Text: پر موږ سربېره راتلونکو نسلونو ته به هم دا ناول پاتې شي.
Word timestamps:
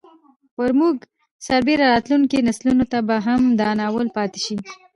پر 0.55 0.69
موږ 0.79 0.95
سربېره 1.47 1.85
راتلونکو 1.93 2.37
نسلونو 2.47 2.85
ته 2.91 2.99
به 3.07 3.15
هم 3.25 3.41
دا 3.61 3.69
ناول 3.79 4.07
پاتې 4.17 4.39
شي. 4.45 4.55